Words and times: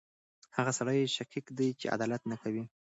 هغه 0.57 0.71
سړی 0.79 1.11
شقیه 1.15 1.41
دی 1.59 1.69
چې 1.79 1.91
عدالت 1.95 2.21
نه 2.31 2.35
کوي. 2.41 2.63